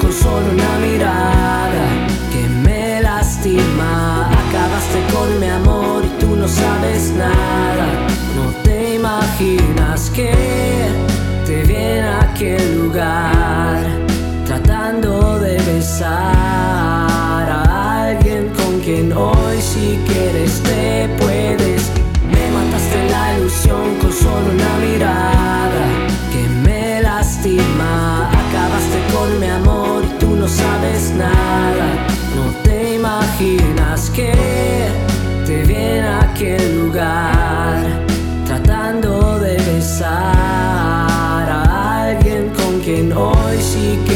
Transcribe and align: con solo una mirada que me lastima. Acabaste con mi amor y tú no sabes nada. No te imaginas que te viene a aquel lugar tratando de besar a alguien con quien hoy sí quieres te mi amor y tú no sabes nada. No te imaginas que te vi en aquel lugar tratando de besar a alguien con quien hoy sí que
con 0.00 0.12
solo 0.12 0.50
una 0.50 0.78
mirada 0.78 1.84
que 2.32 2.48
me 2.66 3.02
lastima. 3.02 4.26
Acabaste 4.26 5.00
con 5.12 5.40
mi 5.40 5.48
amor 5.48 6.04
y 6.04 6.20
tú 6.20 6.36
no 6.36 6.48
sabes 6.48 7.12
nada. 7.12 7.86
No 8.34 8.50
te 8.62 8.94
imaginas 8.94 10.10
que 10.10 10.32
te 11.46 11.62
viene 11.64 12.02
a 12.02 12.22
aquel 12.22 12.78
lugar 12.78 13.80
tratando 14.46 15.38
de 15.38 15.56
besar 15.62 16.12
a 17.50 18.04
alguien 18.08 18.48
con 18.56 18.80
quien 18.80 19.12
hoy 19.12 19.60
sí 19.60 19.98
quieres 20.06 20.62
te 20.62 20.91
mi 29.40 29.48
amor 29.48 30.04
y 30.04 30.18
tú 30.18 30.36
no 30.36 30.48
sabes 30.48 31.12
nada. 31.16 31.86
No 32.36 32.44
te 32.62 32.94
imaginas 32.94 34.10
que 34.10 34.32
te 35.46 35.62
vi 35.64 35.74
en 35.74 36.04
aquel 36.04 36.80
lugar 36.80 37.78
tratando 38.46 39.38
de 39.38 39.56
besar 39.56 41.46
a 41.50 42.04
alguien 42.04 42.50
con 42.50 42.80
quien 42.80 43.12
hoy 43.12 43.56
sí 43.58 43.98
que 44.06 44.11